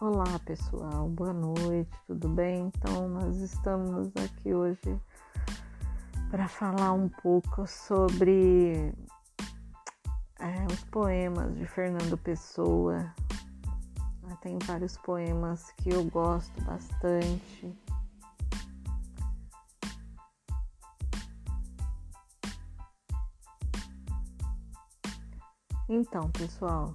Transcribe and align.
Olá 0.00 0.38
pessoal, 0.44 1.08
boa 1.08 1.32
noite, 1.32 1.90
tudo 2.06 2.28
bem? 2.28 2.70
Então, 2.76 3.08
nós 3.08 3.38
estamos 3.38 4.12
aqui 4.16 4.54
hoje 4.54 4.96
para 6.30 6.46
falar 6.46 6.92
um 6.92 7.08
pouco 7.08 7.66
sobre 7.66 8.94
é, 10.38 10.66
os 10.72 10.84
poemas 10.84 11.52
de 11.56 11.66
Fernando 11.66 12.16
Pessoa. 12.16 13.12
Ah, 14.30 14.36
tem 14.36 14.56
vários 14.60 14.96
poemas 14.98 15.72
que 15.78 15.90
eu 15.90 16.04
gosto 16.04 16.62
bastante. 16.62 17.76
Então, 25.88 26.30
pessoal, 26.30 26.94